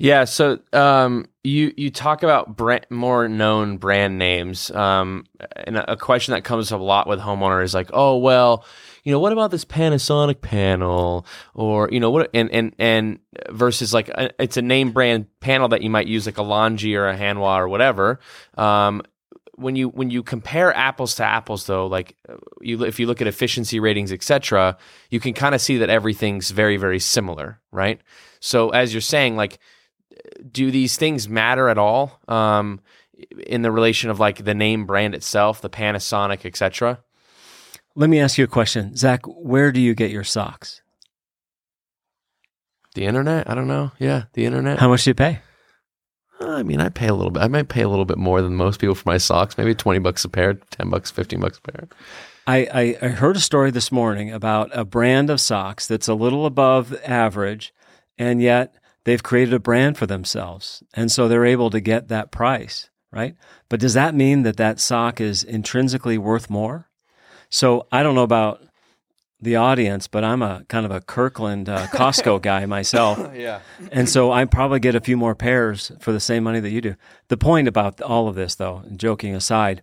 Yeah, 0.01 0.23
so 0.23 0.59
um, 0.71 1.25
you 1.43 1.73
you 1.75 1.91
talk 1.91 2.23
about 2.23 2.55
brand, 2.55 2.85
more 2.89 3.27
known 3.27 3.75
brand 3.75 4.17
names, 4.17 4.71
um, 4.71 5.25
and 5.57 5.75
a, 5.75 5.97
question 5.97 6.33
that 6.33 6.45
comes 6.45 6.71
up 6.71 6.79
a 6.79 6.83
lot 6.83 7.05
with 7.05 7.19
homeowners 7.19 7.65
is 7.65 7.73
like, 7.73 7.89
oh 7.91 8.15
well, 8.15 8.63
you 9.03 9.11
know, 9.11 9.19
what 9.19 9.33
about 9.33 9.51
this 9.51 9.65
Panasonic 9.65 10.39
panel, 10.39 11.25
or 11.53 11.89
you 11.91 11.99
know, 11.99 12.11
what, 12.11 12.29
and 12.33 12.49
and 12.51 12.73
and 12.79 13.19
versus 13.49 13.93
like 13.93 14.07
a, 14.07 14.31
it's 14.41 14.55
a 14.55 14.61
name 14.61 14.91
brand 14.91 15.27
panel 15.41 15.67
that 15.67 15.81
you 15.81 15.89
might 15.89 16.07
use 16.07 16.25
like 16.25 16.37
a 16.37 16.43
Longi 16.43 16.95
or 16.95 17.09
a 17.09 17.17
Hanwha 17.17 17.57
or 17.57 17.67
whatever. 17.67 18.21
Um, 18.57 19.01
when 19.55 19.75
you 19.75 19.89
when 19.89 20.09
you 20.09 20.23
compare 20.23 20.73
apples 20.73 21.15
to 21.15 21.25
apples 21.25 21.65
though 21.65 21.87
like 21.87 22.15
you 22.61 22.81
if 22.85 23.01
you 23.01 23.05
look 23.05 23.19
at 23.19 23.27
efficiency 23.27 23.81
ratings 23.81 24.13
etc 24.13 24.77
you 25.09 25.19
can 25.19 25.33
kind 25.33 25.53
of 25.53 25.59
see 25.59 25.79
that 25.79 25.89
everything's 25.89 26.49
very 26.49 26.77
very 26.77 26.97
similar 26.97 27.59
right 27.69 27.99
so 28.39 28.69
as 28.69 28.93
you're 28.93 29.01
saying 29.01 29.35
like 29.35 29.59
do 30.51 30.71
these 30.71 30.97
things 30.97 31.27
matter 31.29 31.69
at 31.69 31.77
all 31.77 32.19
um, 32.27 32.79
in 33.45 33.61
the 33.61 33.71
relation 33.71 34.09
of 34.09 34.19
like 34.19 34.43
the 34.43 34.53
name 34.53 34.85
brand 34.85 35.13
itself 35.15 35.61
the 35.61 35.69
panasonic 35.69 36.45
etc 36.45 36.99
Let 37.95 38.09
me 38.09 38.19
ask 38.19 38.37
you 38.37 38.45
a 38.45 38.47
question. 38.47 38.95
Zach, 38.95 39.21
where 39.25 39.71
do 39.71 39.81
you 39.81 39.93
get 39.93 40.11
your 40.11 40.23
socks? 40.23 40.81
the 42.95 43.05
internet 43.05 43.47
i 43.49 43.53
don't 43.53 43.67
know 43.67 43.91
yeah 43.99 44.23
the 44.33 44.45
internet 44.45 44.79
How 44.79 44.89
much 44.89 45.03
do 45.03 45.11
you 45.11 45.13
pay? 45.13 45.39
i 46.41 46.63
mean 46.63 46.81
i 46.81 46.89
pay 46.89 47.07
a 47.07 47.13
little 47.13 47.29
bit 47.31 47.43
i 47.43 47.47
might 47.47 47.69
pay 47.69 47.83
a 47.83 47.87
little 47.87 48.03
bit 48.05 48.17
more 48.17 48.41
than 48.41 48.55
most 48.55 48.79
people 48.79 48.95
for 48.95 49.07
my 49.07 49.17
socks 49.17 49.57
maybe 49.57 49.75
20 49.75 49.99
bucks 49.99 50.25
a 50.25 50.29
pair 50.29 50.55
10 50.55 50.89
bucks 50.89 51.11
15 51.11 51.39
bucks 51.39 51.59
a 51.59 51.71
pair 51.71 51.87
I, 52.47 52.57
I, 52.73 52.97
I 53.03 53.07
heard 53.09 53.35
a 53.35 53.41
story 53.41 53.69
this 53.69 53.91
morning 53.91 54.31
about 54.31 54.71
a 54.73 54.83
brand 54.83 55.29
of 55.29 55.39
socks 55.39 55.85
that's 55.85 56.07
a 56.07 56.15
little 56.15 56.47
above 56.47 56.99
average, 57.05 57.71
and 58.17 58.41
yet 58.41 58.73
they've 59.09 59.23
created 59.23 59.55
a 59.55 59.59
brand 59.59 59.97
for 59.97 60.05
themselves. 60.05 60.83
And 60.93 61.11
so 61.11 61.27
they're 61.27 61.43
able 61.43 61.71
to 61.71 61.79
get 61.79 62.09
that 62.09 62.29
price, 62.29 62.91
right? 63.11 63.35
But 63.67 63.79
does 63.79 63.95
that 63.95 64.13
mean 64.13 64.43
that 64.43 64.57
that 64.57 64.79
sock 64.79 65.19
is 65.19 65.43
intrinsically 65.43 66.19
worth 66.19 66.47
more? 66.47 66.91
So 67.49 67.87
I 67.91 68.03
don't 68.03 68.13
know 68.13 68.21
about 68.21 68.61
the 69.41 69.55
audience, 69.55 70.05
but 70.07 70.23
I'm 70.23 70.43
a 70.43 70.63
kind 70.67 70.85
of 70.85 70.91
a 70.91 71.01
Kirkland 71.01 71.69
uh, 71.69 71.87
Costco 71.91 72.39
guy 72.43 72.67
myself. 72.67 73.17
yeah. 73.35 73.61
And 73.91 74.07
so 74.07 74.31
I 74.31 74.45
probably 74.45 74.79
get 74.79 74.93
a 74.93 75.01
few 75.01 75.17
more 75.17 75.33
pairs 75.33 75.91
for 75.99 76.11
the 76.11 76.19
same 76.19 76.43
money 76.43 76.59
that 76.59 76.69
you 76.69 76.79
do. 76.79 76.95
The 77.29 77.37
point 77.37 77.67
about 77.67 77.99
all 78.01 78.27
of 78.27 78.35
this, 78.35 78.53
though, 78.53 78.83
joking 78.95 79.33
aside, 79.33 79.81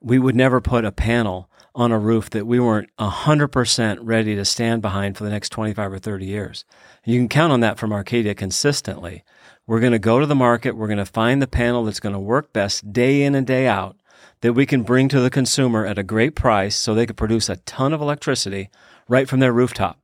we 0.00 0.20
would 0.20 0.36
never 0.36 0.60
put 0.60 0.84
a 0.84 0.92
panel 0.92 1.50
on 1.74 1.92
a 1.92 1.98
roof 1.98 2.30
that 2.30 2.46
we 2.46 2.60
weren't 2.60 2.90
100% 2.98 3.98
ready 4.02 4.34
to 4.34 4.44
stand 4.44 4.82
behind 4.82 5.16
for 5.16 5.24
the 5.24 5.30
next 5.30 5.50
25 5.50 5.92
or 5.92 5.98
30 5.98 6.26
years. 6.26 6.64
You 7.04 7.18
can 7.18 7.28
count 7.28 7.52
on 7.52 7.60
that 7.60 7.78
from 7.78 7.92
Arcadia 7.92 8.34
consistently. 8.34 9.24
We're 9.66 9.80
going 9.80 9.92
to 9.92 9.98
go 9.98 10.20
to 10.20 10.26
the 10.26 10.34
market. 10.34 10.76
We're 10.76 10.88
going 10.88 10.98
to 10.98 11.06
find 11.06 11.40
the 11.40 11.46
panel 11.46 11.84
that's 11.84 12.00
going 12.00 12.14
to 12.14 12.18
work 12.18 12.52
best 12.52 12.92
day 12.92 13.22
in 13.22 13.34
and 13.34 13.46
day 13.46 13.66
out 13.66 13.96
that 14.42 14.52
we 14.52 14.66
can 14.66 14.82
bring 14.82 15.08
to 15.08 15.20
the 15.20 15.30
consumer 15.30 15.86
at 15.86 15.98
a 15.98 16.02
great 16.02 16.34
price 16.34 16.76
so 16.76 16.94
they 16.94 17.06
could 17.06 17.16
produce 17.16 17.48
a 17.48 17.56
ton 17.56 17.92
of 17.92 18.00
electricity 18.00 18.68
right 19.08 19.28
from 19.28 19.40
their 19.40 19.52
rooftop. 19.52 19.98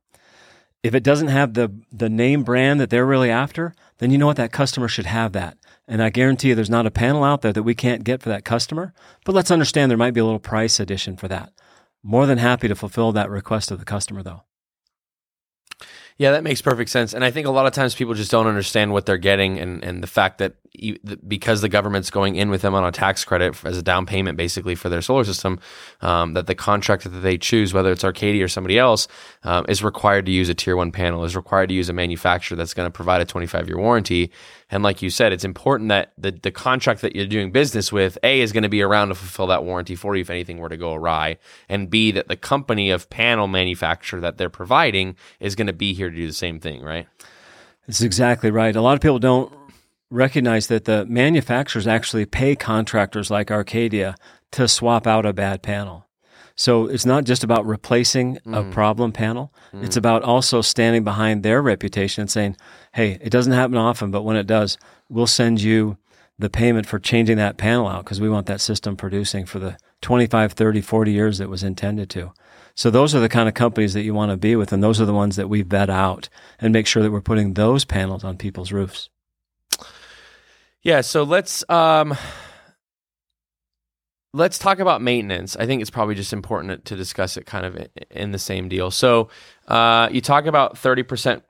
If 0.81 0.95
it 0.95 1.03
doesn't 1.03 1.27
have 1.27 1.53
the, 1.53 1.73
the 1.91 2.09
name 2.09 2.43
brand 2.43 2.79
that 2.79 2.89
they're 2.89 3.05
really 3.05 3.29
after, 3.29 3.73
then 3.97 4.11
you 4.11 4.17
know 4.17 4.27
what? 4.27 4.37
That 4.37 4.53
customer 4.53 4.87
should 4.87 5.05
have 5.05 5.33
that. 5.33 5.57
And 5.89 6.03
I 6.03 6.11
guarantee 6.11 6.49
you 6.49 6.55
there's 6.55 6.69
not 6.69 6.85
a 6.85 6.91
panel 6.91 7.23
out 7.23 7.41
there 7.41 7.51
that 7.51 7.63
we 7.63 7.73
can't 7.73 8.03
get 8.03 8.21
for 8.21 8.29
that 8.29 8.45
customer. 8.45 8.93
But 9.25 9.33
let's 9.33 9.49
understand 9.49 9.89
there 9.89 9.97
might 9.97 10.13
be 10.13 10.19
a 10.19 10.25
little 10.25 10.39
price 10.39 10.79
addition 10.79 11.17
for 11.17 11.27
that. 11.27 11.51
More 12.03 12.27
than 12.27 12.37
happy 12.37 12.67
to 12.67 12.75
fulfill 12.75 13.11
that 13.11 13.29
request 13.29 13.71
of 13.71 13.79
the 13.79 13.85
customer, 13.85 14.21
though. 14.21 14.43
Yeah, 16.19 16.31
that 16.31 16.43
makes 16.43 16.61
perfect 16.61 16.89
sense. 16.89 17.13
And 17.13 17.23
I 17.23 17.31
think 17.31 17.47
a 17.47 17.49
lot 17.49 17.65
of 17.65 17.71
times 17.71 17.95
people 17.95 18.13
just 18.13 18.29
don't 18.29 18.45
understand 18.45 18.91
what 18.91 19.05
they're 19.05 19.17
getting 19.17 19.57
and, 19.57 19.81
and 19.81 20.03
the 20.03 20.07
fact 20.07 20.39
that 20.39 20.55
because 21.25 21.61
the 21.61 21.69
government's 21.69 22.11
going 22.11 22.35
in 22.35 22.49
with 22.49 22.61
them 22.61 22.75
on 22.75 22.83
a 22.83 22.91
tax 22.91 23.23
credit 23.23 23.55
as 23.63 23.77
a 23.77 23.81
down 23.81 24.05
payment 24.05 24.37
basically 24.37 24.75
for 24.75 24.89
their 24.89 25.01
solar 25.01 25.23
system, 25.23 25.59
um, 26.01 26.33
that 26.33 26.45
the 26.45 26.55
contractor 26.55 27.07
that 27.07 27.21
they 27.21 27.37
choose, 27.37 27.73
whether 27.73 27.89
it's 27.89 28.03
Arcadia 28.03 28.43
or 28.43 28.49
somebody 28.49 28.77
else, 28.77 29.07
um, 29.43 29.65
is 29.69 29.81
required 29.81 30.25
to 30.25 30.31
use 30.33 30.49
a 30.49 30.53
tier 30.53 30.75
one 30.75 30.91
panel, 30.91 31.23
is 31.23 31.37
required 31.37 31.69
to 31.69 31.75
use 31.75 31.87
a 31.87 31.93
manufacturer 31.93 32.57
that's 32.57 32.73
going 32.73 32.85
to 32.85 32.91
provide 32.91 33.21
a 33.21 33.25
25 33.25 33.69
year 33.69 33.77
warranty. 33.77 34.29
And 34.71 34.83
like 34.83 35.01
you 35.01 35.09
said, 35.09 35.33
it's 35.33 35.43
important 35.43 35.89
that 35.89 36.13
the, 36.17 36.31
the 36.31 36.51
contract 36.51 37.01
that 37.01 37.15
you're 37.15 37.25
doing 37.25 37.51
business 37.51 37.91
with, 37.91 38.17
A, 38.23 38.41
is 38.41 38.51
going 38.51 38.63
to 38.63 38.69
be 38.69 38.81
around 38.81 39.07
to 39.07 39.15
fulfill 39.15 39.47
that 39.47 39.63
warranty 39.63 39.95
for 39.95 40.15
you 40.15 40.21
if 40.21 40.29
anything 40.29 40.59
were 40.59 40.69
to 40.69 40.77
go 40.77 40.93
awry. 40.93 41.37
And 41.67 41.89
B, 41.89 42.11
that 42.11 42.27
the 42.27 42.35
company 42.35 42.91
of 42.91 43.09
panel 43.09 43.47
manufacturer 43.47 44.19
that 44.21 44.37
they're 44.37 44.49
providing 44.49 45.15
is 45.39 45.55
going 45.55 45.67
to 45.67 45.73
be 45.73 45.93
here 45.93 46.09
to 46.09 46.15
do 46.15 46.27
the 46.27 46.33
same 46.33 46.59
thing, 46.59 46.83
right? 46.83 47.07
That's 47.87 48.01
exactly 48.01 48.51
right. 48.51 48.75
A 48.75 48.81
lot 48.81 48.93
of 48.93 49.01
people 49.01 49.19
don't 49.19 49.51
recognize 50.11 50.67
that 50.67 50.85
the 50.85 51.05
manufacturers 51.05 51.87
actually 51.87 52.25
pay 52.25 52.55
contractors 52.55 53.31
like 53.31 53.49
Arcadia 53.49 54.15
to 54.51 54.67
swap 54.67 55.07
out 55.07 55.25
a 55.25 55.33
bad 55.33 55.61
panel. 55.61 56.08
So 56.59 56.87
it's 56.87 57.05
not 57.05 57.23
just 57.23 57.45
about 57.45 57.65
replacing 57.65 58.37
mm. 58.45 58.53
a 58.53 58.69
problem 58.69 59.13
panel. 59.13 59.53
Mm. 59.71 59.85
It's 59.85 59.95
about 59.95 60.23
also 60.23 60.59
standing 60.59 61.05
behind 61.05 61.41
their 61.41 61.61
reputation 61.61 62.23
and 62.23 62.29
saying, 62.29 62.57
hey, 62.95 63.17
it 63.21 63.29
doesn't 63.29 63.53
happen 63.53 63.77
often, 63.77 64.11
but 64.11 64.23
when 64.23 64.35
it 64.35 64.45
does, 64.45 64.77
we'll 65.07 65.25
send 65.25 65.61
you 65.61 65.97
the 66.37 66.49
payment 66.49 66.85
for 66.85 66.99
changing 66.99 67.37
that 67.37 67.55
panel 67.55 67.87
out 67.87 68.03
because 68.03 68.19
we 68.19 68.27
want 68.27 68.45
that 68.47 68.59
system 68.59 68.97
producing 68.97 69.45
for 69.45 69.57
the 69.57 69.77
25, 70.01 70.51
30, 70.51 70.81
40 70.81 71.11
years 71.13 71.39
it 71.39 71.47
was 71.47 71.63
intended 71.63 72.09
to. 72.09 72.33
So 72.75 72.89
those 72.89 73.15
are 73.15 73.21
the 73.21 73.29
kind 73.29 73.47
of 73.47 73.55
companies 73.55 73.93
that 73.93 74.03
you 74.03 74.13
want 74.13 74.31
to 74.31 74.37
be 74.37 74.57
with, 74.57 74.73
and 74.73 74.83
those 74.83 74.99
are 74.99 75.05
the 75.05 75.13
ones 75.13 75.37
that 75.37 75.47
we 75.47 75.61
vet 75.61 75.89
out 75.89 76.27
and 76.59 76.73
make 76.73 76.87
sure 76.87 77.01
that 77.01 77.11
we're 77.11 77.21
putting 77.21 77.53
those 77.53 77.85
panels 77.85 78.25
on 78.25 78.35
people's 78.35 78.73
roofs. 78.73 79.09
Yeah, 80.81 80.99
so 80.99 81.23
let's 81.23 81.63
um 81.69 82.17
let's 84.33 84.59
talk 84.59 84.79
about 84.79 85.01
maintenance. 85.01 85.55
I 85.55 85.65
think 85.65 85.81
it's 85.81 85.89
probably 85.89 86.15
just 86.15 86.33
important 86.33 86.85
to 86.85 86.95
discuss 86.95 87.37
it 87.37 87.45
kind 87.45 87.65
of 87.65 87.87
in 88.11 88.31
the 88.31 88.39
same 88.39 88.69
deal. 88.69 88.91
So, 88.91 89.29
uh, 89.67 90.09
you 90.11 90.21
talk 90.21 90.45
about 90.45 90.75
30% 90.75 91.41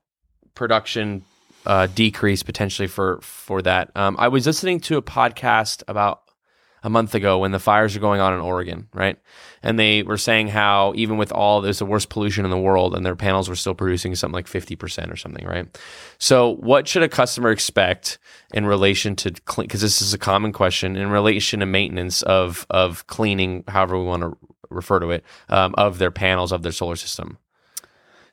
production 0.55 1.23
uh, 1.65 1.87
decrease 1.87 2.43
potentially 2.43 2.87
for 2.87 3.19
for 3.21 3.61
that. 3.61 3.91
Um, 3.95 4.15
I 4.19 4.29
was 4.29 4.45
listening 4.45 4.79
to 4.81 4.97
a 4.97 5.01
podcast 5.01 5.83
about 5.87 6.21
a 6.83 6.89
month 6.89 7.15
ago 7.15 7.39
when 7.39 7.51
the 7.51 7.59
fires 7.59 7.95
are 7.95 7.99
going 7.99 8.21
on 8.21 8.33
in 8.33 8.39
Oregon, 8.39 8.87
right? 8.93 9.17
And 9.61 9.77
they 9.77 10.03
were 10.03 10.17
saying 10.17 10.47
how 10.47 10.93
even 10.95 11.17
with 11.17 11.31
all 11.31 11.61
there's 11.61 11.79
the 11.79 11.85
worst 11.85 12.09
pollution 12.09 12.45
in 12.45 12.51
the 12.51 12.57
world, 12.57 12.95
and 12.95 13.05
their 13.05 13.15
panels 13.15 13.49
were 13.49 13.55
still 13.55 13.75
producing 13.75 14.15
something 14.15 14.33
like 14.33 14.47
fifty 14.47 14.75
percent 14.75 15.11
or 15.11 15.15
something, 15.15 15.45
right? 15.45 15.67
So, 16.17 16.55
what 16.55 16.87
should 16.87 17.03
a 17.03 17.09
customer 17.09 17.51
expect 17.51 18.17
in 18.53 18.65
relation 18.65 19.15
to 19.17 19.31
clean? 19.45 19.67
Because 19.67 19.81
this 19.81 20.01
is 20.01 20.13
a 20.13 20.17
common 20.17 20.53
question 20.53 20.95
in 20.95 21.09
relation 21.09 21.59
to 21.59 21.65
maintenance 21.65 22.21
of 22.23 22.65
of 22.69 23.05
cleaning, 23.07 23.63
however 23.67 23.97
we 23.97 24.05
want 24.05 24.23
to 24.23 24.37
refer 24.69 24.99
to 24.99 25.11
it, 25.11 25.23
um, 25.49 25.73
of 25.77 25.97
their 25.97 26.11
panels 26.11 26.51
of 26.51 26.63
their 26.63 26.71
solar 26.71 26.95
system. 26.95 27.37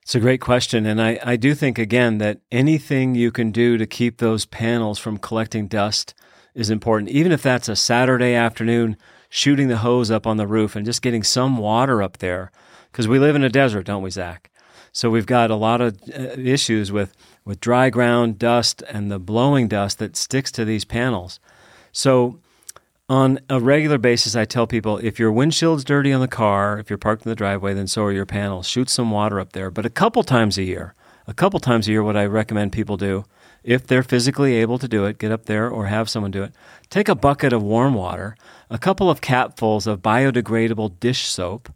It's 0.02 0.14
a 0.14 0.20
great 0.20 0.40
question. 0.40 0.86
And 0.86 1.02
I, 1.02 1.18
I 1.24 1.34
do 1.34 1.52
think, 1.52 1.80
again, 1.80 2.18
that 2.18 2.40
anything 2.52 3.16
you 3.16 3.32
can 3.32 3.50
do 3.50 3.76
to 3.76 3.86
keep 3.86 4.18
those 4.18 4.46
panels 4.46 5.00
from 5.00 5.18
collecting 5.18 5.66
dust 5.66 6.14
is 6.56 6.70
important. 6.70 7.10
Even 7.10 7.30
if 7.30 7.42
that's 7.42 7.68
a 7.68 7.76
Saturday 7.76 8.34
afternoon, 8.34 8.96
shooting 9.28 9.68
the 9.68 9.76
hose 9.76 10.10
up 10.10 10.26
on 10.26 10.38
the 10.38 10.46
roof 10.46 10.74
and 10.74 10.86
just 10.86 11.02
getting 11.02 11.22
some 11.22 11.58
water 11.58 12.02
up 12.02 12.18
there, 12.18 12.50
because 12.90 13.06
we 13.06 13.18
live 13.18 13.36
in 13.36 13.44
a 13.44 13.48
desert, 13.48 13.84
don't 13.84 14.02
we, 14.02 14.10
Zach? 14.10 14.50
So 14.90 15.10
we've 15.10 15.26
got 15.26 15.50
a 15.50 15.56
lot 15.56 15.82
of 15.82 16.00
uh, 16.08 16.22
issues 16.38 16.90
with, 16.90 17.14
with 17.44 17.60
dry 17.60 17.90
ground 17.90 18.38
dust 18.38 18.82
and 18.88 19.10
the 19.10 19.18
blowing 19.18 19.68
dust 19.68 19.98
that 19.98 20.16
sticks 20.16 20.50
to 20.52 20.64
these 20.64 20.86
panels. 20.86 21.38
So 21.92 22.38
on 23.06 23.38
a 23.50 23.60
regular 23.60 23.98
basis, 23.98 24.34
I 24.34 24.46
tell 24.46 24.66
people 24.66 24.96
if 24.96 25.18
your 25.18 25.30
windshield's 25.30 25.84
dirty 25.84 26.14
on 26.14 26.22
the 26.22 26.28
car, 26.28 26.78
if 26.78 26.88
you're 26.88 26.96
parked 26.96 27.26
in 27.26 27.28
the 27.28 27.36
driveway, 27.36 27.74
then 27.74 27.86
so 27.86 28.04
are 28.04 28.12
your 28.12 28.24
panels. 28.24 28.66
Shoot 28.66 28.88
some 28.88 29.10
water 29.10 29.38
up 29.38 29.52
there. 29.52 29.70
But 29.70 29.84
a 29.84 29.90
couple 29.90 30.22
times 30.22 30.56
a 30.56 30.62
year, 30.62 30.94
a 31.26 31.34
couple 31.34 31.60
times 31.60 31.86
a 31.86 31.90
year, 31.90 32.02
what 32.02 32.16
I 32.16 32.24
recommend 32.24 32.72
people 32.72 32.96
do 32.96 33.26
if 33.66 33.84
they're 33.84 34.04
physically 34.04 34.54
able 34.54 34.78
to 34.78 34.86
do 34.86 35.04
it, 35.06 35.18
get 35.18 35.32
up 35.32 35.46
there 35.46 35.68
or 35.68 35.86
have 35.86 36.08
someone 36.08 36.30
do 36.30 36.44
it. 36.44 36.54
Take 36.88 37.08
a 37.08 37.16
bucket 37.16 37.52
of 37.52 37.64
warm 37.64 37.94
water, 37.94 38.36
a 38.70 38.78
couple 38.78 39.10
of 39.10 39.20
capfuls 39.20 39.88
of 39.88 40.00
biodegradable 40.00 41.00
dish 41.00 41.26
soap, 41.26 41.68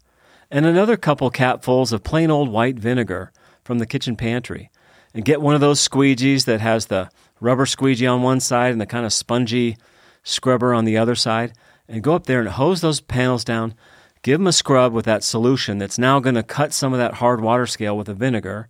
and 0.52 0.64
another 0.64 0.96
couple 0.96 1.28
capfuls 1.32 1.92
of 1.92 2.04
plain 2.04 2.30
old 2.30 2.48
white 2.48 2.78
vinegar 2.78 3.32
from 3.64 3.80
the 3.80 3.86
kitchen 3.86 4.14
pantry. 4.14 4.70
And 5.12 5.24
get 5.24 5.40
one 5.40 5.56
of 5.56 5.60
those 5.60 5.86
squeegees 5.86 6.44
that 6.44 6.60
has 6.60 6.86
the 6.86 7.10
rubber 7.40 7.66
squeegee 7.66 8.06
on 8.06 8.22
one 8.22 8.38
side 8.38 8.70
and 8.70 8.80
the 8.80 8.86
kind 8.86 9.04
of 9.04 9.12
spongy 9.12 9.76
scrubber 10.22 10.72
on 10.72 10.84
the 10.84 10.96
other 10.96 11.16
side. 11.16 11.54
And 11.88 12.04
go 12.04 12.14
up 12.14 12.26
there 12.26 12.38
and 12.38 12.50
hose 12.50 12.82
those 12.82 13.00
panels 13.00 13.42
down. 13.42 13.74
Give 14.22 14.38
them 14.38 14.46
a 14.46 14.52
scrub 14.52 14.92
with 14.92 15.06
that 15.06 15.24
solution 15.24 15.78
that's 15.78 15.98
now 15.98 16.20
going 16.20 16.36
to 16.36 16.44
cut 16.44 16.72
some 16.72 16.92
of 16.92 17.00
that 17.00 17.14
hard 17.14 17.40
water 17.40 17.66
scale 17.66 17.96
with 17.96 18.06
the 18.06 18.14
vinegar 18.14 18.68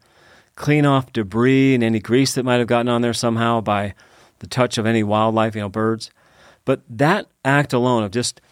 clean 0.60 0.84
off 0.84 1.10
debris 1.12 1.74
and 1.74 1.82
any 1.82 1.98
grease 1.98 2.34
that 2.34 2.44
might 2.44 2.58
have 2.58 2.66
gotten 2.66 2.88
on 2.88 3.00
there 3.00 3.14
somehow 3.14 3.62
by 3.62 3.94
the 4.40 4.46
touch 4.46 4.76
of 4.76 4.84
any 4.84 5.02
wildlife, 5.02 5.54
you 5.54 5.62
know, 5.62 5.70
birds. 5.70 6.10
But 6.66 6.82
that 6.88 7.26
act 7.46 7.72
alone 7.72 8.02
of 8.02 8.10
just 8.10 8.42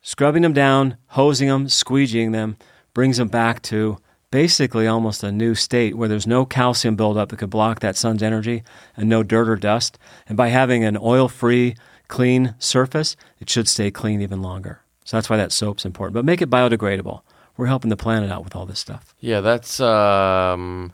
scrubbing 0.00 0.42
them 0.42 0.52
down, 0.52 0.96
hosing 1.08 1.48
them, 1.48 1.66
squeegeeing 1.66 2.30
them, 2.30 2.56
brings 2.94 3.16
them 3.16 3.26
back 3.26 3.62
to 3.62 3.98
basically 4.30 4.86
almost 4.86 5.24
a 5.24 5.32
new 5.32 5.56
state 5.56 5.96
where 5.96 6.08
there's 6.08 6.26
no 6.26 6.46
calcium 6.46 6.94
buildup 6.94 7.30
that 7.30 7.38
could 7.38 7.50
block 7.50 7.80
that 7.80 7.96
sun's 7.96 8.22
energy 8.22 8.62
and 8.96 9.08
no 9.08 9.24
dirt 9.24 9.48
or 9.48 9.56
dust. 9.56 9.98
And 10.28 10.36
by 10.36 10.48
having 10.48 10.84
an 10.84 10.96
oil 10.96 11.28
free, 11.28 11.74
clean 12.06 12.54
surface, 12.60 13.16
it 13.40 13.50
should 13.50 13.66
stay 13.66 13.90
clean 13.90 14.22
even 14.22 14.40
longer. 14.40 14.82
So 15.04 15.16
that's 15.16 15.28
why 15.28 15.36
that 15.38 15.50
soap's 15.50 15.84
important. 15.84 16.14
But 16.14 16.24
make 16.24 16.40
it 16.42 16.48
biodegradable. 16.48 17.22
We're 17.56 17.66
helping 17.66 17.90
the 17.90 17.96
planet 17.96 18.30
out 18.30 18.44
with 18.44 18.54
all 18.54 18.66
this 18.66 18.78
stuff. 18.78 19.16
Yeah, 19.18 19.40
that's 19.40 19.80
um 19.80 20.92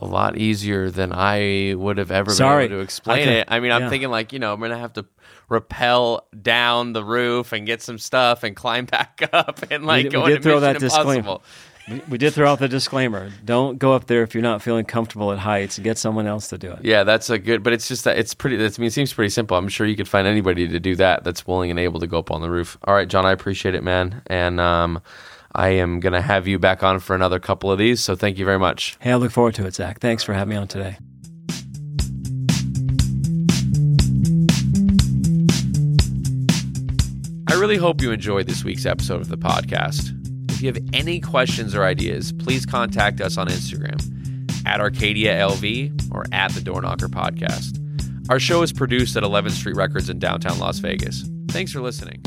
a 0.00 0.06
lot 0.06 0.36
easier 0.36 0.90
than 0.90 1.12
I 1.12 1.74
would 1.76 1.98
have 1.98 2.10
ever 2.10 2.30
Sorry. 2.30 2.64
been 2.64 2.72
able 2.72 2.80
to 2.80 2.84
explain 2.84 3.24
can, 3.24 3.32
it. 3.32 3.48
I 3.48 3.60
mean, 3.60 3.72
I'm 3.72 3.82
yeah. 3.82 3.90
thinking 3.90 4.10
like, 4.10 4.32
you 4.32 4.38
know, 4.38 4.52
I'm 4.52 4.60
gonna 4.60 4.78
have 4.78 4.92
to 4.94 5.04
rappel 5.48 6.26
down 6.40 6.92
the 6.92 7.02
roof 7.02 7.52
and 7.52 7.66
get 7.66 7.82
some 7.82 7.98
stuff 7.98 8.44
and 8.44 8.54
climb 8.54 8.84
back 8.86 9.28
up 9.32 9.60
and 9.70 9.86
like 9.86 10.04
we, 10.04 10.10
go 10.10 10.24
we 10.24 10.32
did 10.32 10.42
throw 10.42 10.60
that 10.60 10.78
disclaimer. 10.78 11.38
We, 11.88 12.02
we 12.08 12.18
did 12.18 12.34
throw 12.34 12.50
out 12.50 12.58
the 12.58 12.68
disclaimer. 12.68 13.32
Don't 13.44 13.78
go 13.78 13.94
up 13.94 14.06
there 14.06 14.22
if 14.22 14.34
you're 14.34 14.42
not 14.42 14.62
feeling 14.62 14.84
comfortable 14.84 15.32
at 15.32 15.38
heights. 15.38 15.78
Get 15.78 15.96
someone 15.96 16.26
else 16.26 16.48
to 16.48 16.58
do 16.58 16.72
it. 16.72 16.84
Yeah, 16.84 17.04
that's 17.04 17.30
a 17.30 17.38
good. 17.38 17.62
But 17.62 17.72
it's 17.72 17.88
just 17.88 18.04
that 18.04 18.18
it's 18.18 18.34
pretty. 18.34 18.56
That's, 18.56 18.78
I 18.78 18.80
mean, 18.80 18.88
it 18.88 18.92
seems 18.92 19.12
pretty 19.12 19.30
simple. 19.30 19.56
I'm 19.56 19.68
sure 19.68 19.86
you 19.86 19.96
could 19.96 20.08
find 20.08 20.26
anybody 20.26 20.68
to 20.68 20.78
do 20.78 20.96
that 20.96 21.24
that's 21.24 21.46
willing 21.46 21.70
and 21.70 21.80
able 21.80 22.00
to 22.00 22.06
go 22.06 22.18
up 22.18 22.30
on 22.30 22.42
the 22.42 22.50
roof. 22.50 22.76
All 22.84 22.94
right, 22.94 23.08
John, 23.08 23.24
I 23.24 23.32
appreciate 23.32 23.74
it, 23.74 23.82
man. 23.82 24.20
And 24.26 24.60
um, 24.60 25.00
I 25.54 25.68
am 25.70 26.00
going 26.00 26.12
to 26.12 26.20
have 26.20 26.46
you 26.46 26.58
back 26.58 26.82
on 26.82 27.00
for 27.00 27.14
another 27.14 27.40
couple 27.40 27.70
of 27.72 27.78
these. 27.78 28.00
So 28.00 28.14
thank 28.14 28.38
you 28.38 28.44
very 28.44 28.58
much. 28.58 28.96
Hey, 29.00 29.12
I 29.12 29.16
look 29.16 29.32
forward 29.32 29.54
to 29.54 29.66
it, 29.66 29.74
Zach. 29.74 30.00
Thanks 30.00 30.22
for 30.22 30.32
having 30.34 30.50
me 30.50 30.56
on 30.56 30.68
today. 30.68 30.98
I 37.48 37.60
really 37.60 37.76
hope 37.76 38.00
you 38.02 38.12
enjoyed 38.12 38.46
this 38.46 38.62
week's 38.62 38.86
episode 38.86 39.20
of 39.20 39.28
the 39.28 39.38
podcast. 39.38 40.14
If 40.50 40.60
you 40.62 40.72
have 40.72 40.82
any 40.92 41.20
questions 41.20 41.74
or 41.74 41.84
ideas, 41.84 42.32
please 42.32 42.66
contact 42.66 43.20
us 43.20 43.36
on 43.38 43.48
Instagram 43.48 43.98
at 44.66 44.80
Arcadia 44.80 45.34
LV 45.34 46.12
or 46.12 46.24
at 46.30 46.52
the 46.52 46.60
Doorknocker 46.60 47.08
Podcast. 47.08 47.78
Our 48.30 48.38
show 48.38 48.62
is 48.62 48.72
produced 48.72 49.16
at 49.16 49.22
11th 49.22 49.52
Street 49.52 49.76
Records 49.76 50.10
in 50.10 50.18
downtown 50.18 50.58
Las 50.58 50.78
Vegas. 50.78 51.28
Thanks 51.48 51.72
for 51.72 51.80
listening. 51.80 52.22